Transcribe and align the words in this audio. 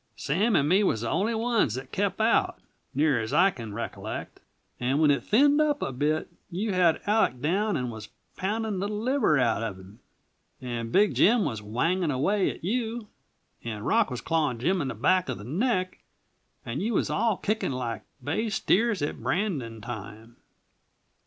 Sam 0.15 0.55
and 0.55 0.67
me 0.67 0.83
was 0.83 1.01
the 1.01 1.11
only 1.11 1.35
ones 1.35 1.75
that 1.75 1.91
kept 1.91 2.19
out, 2.19 2.59
near 2.95 3.21
as 3.21 3.33
I 3.33 3.51
can 3.51 3.71
recollect, 3.71 4.39
and 4.79 4.99
when 4.99 5.11
it 5.11 5.23
thinned 5.23 5.61
up 5.61 5.83
a 5.83 5.91
bit, 5.91 6.27
you 6.49 6.73
had 6.73 6.99
Aleck 7.05 7.39
down 7.39 7.77
and 7.77 7.91
was 7.91 8.09
pounding 8.35 8.79
the 8.79 8.87
liver 8.87 9.37
outa 9.37 9.75
him, 9.79 9.99
and 10.59 10.91
Big 10.91 11.13
Jim 11.13 11.45
was 11.45 11.61
whanging 11.61 12.11
away 12.11 12.49
at 12.49 12.63
you, 12.63 13.09
and 13.63 13.85
Rock 13.85 14.09
was 14.09 14.21
clawin' 14.21 14.57
Jim 14.57 14.81
in 14.81 14.87
the 14.87 14.95
back 14.95 15.29
of 15.29 15.37
the 15.37 15.43
neck, 15.43 15.99
and 16.65 16.81
you 16.81 16.95
was 16.95 17.11
all 17.11 17.37
kickin' 17.37 17.71
like 17.71 18.01
bay 18.23 18.49
steers 18.49 19.03
in 19.03 19.21
brandin' 19.21 19.81
time. 19.81 20.35